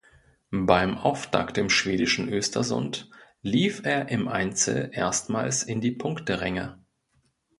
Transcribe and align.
Beim 0.49 0.97
Auftakt 0.97 1.59
im 1.59 1.69
schwedischen 1.69 2.27
Östersund 2.27 3.11
lief 3.43 3.85
er 3.85 4.09
im 4.09 4.27
Einzel 4.27 4.89
erstmals 4.93 5.61
in 5.61 5.79
die 5.79 5.91
Punkteränge. 5.91 6.79